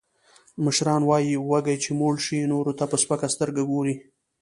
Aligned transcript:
مشران 0.65 1.01
وایي: 1.05 1.33
وږی 1.39 1.77
چې 1.83 1.89
موړ 1.99 2.13
شي، 2.25 2.39
نورو 2.53 2.71
ته 2.79 2.85
په 2.91 2.97
سپکه 3.03 3.27
سترګه 3.35 3.61
ګوري. 3.71 3.95